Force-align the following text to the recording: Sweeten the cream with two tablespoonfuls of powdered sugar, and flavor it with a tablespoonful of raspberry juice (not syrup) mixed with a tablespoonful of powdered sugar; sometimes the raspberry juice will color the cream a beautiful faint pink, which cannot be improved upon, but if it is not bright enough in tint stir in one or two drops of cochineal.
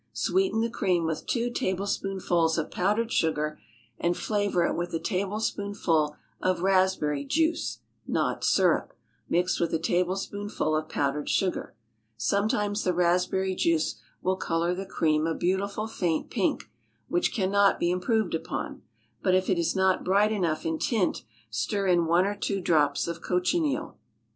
Sweeten 0.13 0.61
the 0.61 0.69
cream 0.71 1.05
with 1.05 1.27
two 1.27 1.51
tablespoonfuls 1.51 2.57
of 2.57 2.71
powdered 2.71 3.11
sugar, 3.11 3.59
and 3.99 4.17
flavor 4.17 4.65
it 4.65 4.73
with 4.75 4.91
a 4.95 4.99
tablespoonful 4.99 6.15
of 6.41 6.61
raspberry 6.63 7.23
juice 7.23 7.77
(not 8.07 8.43
syrup) 8.43 8.93
mixed 9.29 9.59
with 9.59 9.71
a 9.75 9.77
tablespoonful 9.77 10.75
of 10.75 10.89
powdered 10.89 11.29
sugar; 11.29 11.75
sometimes 12.17 12.83
the 12.83 12.95
raspberry 12.95 13.53
juice 13.53 14.01
will 14.23 14.37
color 14.37 14.73
the 14.73 14.87
cream 14.87 15.27
a 15.27 15.35
beautiful 15.35 15.85
faint 15.85 16.31
pink, 16.31 16.71
which 17.07 17.31
cannot 17.31 17.79
be 17.79 17.91
improved 17.91 18.33
upon, 18.33 18.81
but 19.21 19.35
if 19.35 19.51
it 19.51 19.59
is 19.59 19.75
not 19.75 20.03
bright 20.03 20.31
enough 20.31 20.65
in 20.65 20.79
tint 20.79 21.21
stir 21.51 21.85
in 21.85 22.07
one 22.07 22.25
or 22.25 22.33
two 22.33 22.59
drops 22.59 23.07
of 23.07 23.21
cochineal. 23.21 23.99